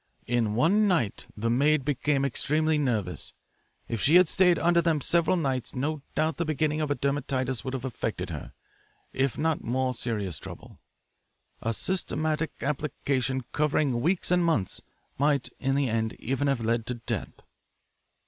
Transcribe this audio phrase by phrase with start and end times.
[0.25, 3.35] In one night the maid became extremely nervous.
[3.87, 7.63] If she had stayed under them several nights no doubt the beginning of a dermatitis
[7.63, 8.53] would have affected her,
[9.13, 10.79] if not more serious trouble.
[11.61, 14.81] A systematic application, covering weeks and months,
[15.19, 17.39] might in the end even have led to death.